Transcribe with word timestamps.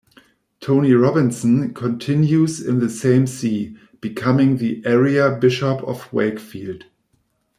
Tony 0.59 0.93
Robinson 0.93 1.75
continues 1.75 2.59
in 2.59 2.79
the 2.79 2.89
same 2.89 3.27
See, 3.27 3.77
becoming 3.99 4.57
the 4.57 4.83
area 4.83 5.37
Bishop 5.39 5.83
of 5.83 6.11
Wakefield. 6.11 6.85